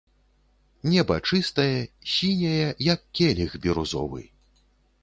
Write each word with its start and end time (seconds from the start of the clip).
Неба 0.93 1.17
чыстае, 1.29 1.75
сіняе, 2.15 2.67
як 2.93 2.99
келіх 3.21 3.51
бірузовы. 3.69 4.21